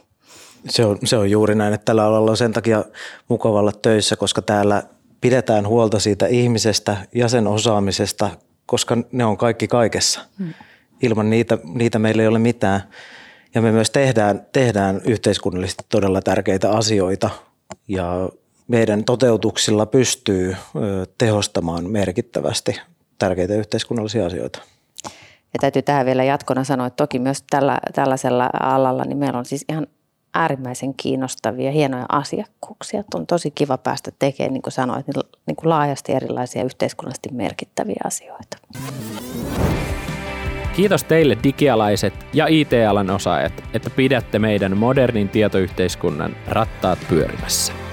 [0.70, 2.84] Se on, se on juuri näin, että tällä alalla on sen takia
[3.28, 4.84] mukavalla töissä, koska täällä
[5.26, 8.30] pidetään huolta siitä ihmisestä ja sen osaamisesta,
[8.66, 10.22] koska ne on kaikki kaikessa.
[10.40, 10.54] Hmm.
[11.02, 12.82] Ilman niitä, niitä meillä ei ole mitään.
[13.56, 17.30] Ja me myös tehdään, tehdään yhteiskunnallisesti todella tärkeitä asioita
[17.88, 18.30] ja
[18.68, 20.56] meidän toteutuksilla pystyy
[21.18, 22.82] tehostamaan merkittävästi
[23.20, 24.62] tärkeitä yhteiskunnallisia asioita.
[25.54, 29.46] Ja täytyy tähän vielä jatkona sanoa, että toki myös tällä, tällaisella alalla niin meillä on
[29.46, 29.88] siis ihan
[30.36, 33.04] äärimmäisen kiinnostavia, hienoja asiakkuuksia.
[33.16, 38.02] On tosi kiva päästä tekemään, niin kuin sanoit, niin, niin kuin laajasti erilaisia yhteiskunnallisesti merkittäviä
[38.04, 38.58] asioita.
[40.76, 47.85] Kiitos teille digialaiset ja IT-alan osaajat, että pidätte meidän modernin tietoyhteiskunnan rattaat pyörimässä.